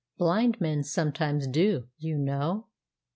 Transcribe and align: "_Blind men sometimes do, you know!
"_Blind 0.19 0.59
men 0.59 0.81
sometimes 0.83 1.45
do, 1.45 1.87
you 1.99 2.17
know! 2.17 2.65